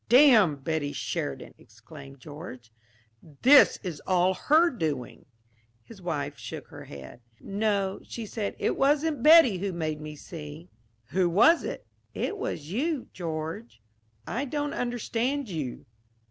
[0.09, 2.71] "Damn Betty Sheridan," exclaimed George.
[3.43, 5.27] "This is all her doing."
[5.83, 7.21] His wife shook her head.
[7.39, 10.69] "No," she said, "it wasn't Betty who made me see."
[11.11, 11.85] "Who was it?"
[12.15, 13.79] "It was you, George."
[14.25, 15.85] "I don't understand you."